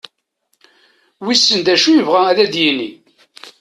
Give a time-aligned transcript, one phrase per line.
[1.23, 2.89] Wissen d acu i yebɣa ad d-yini?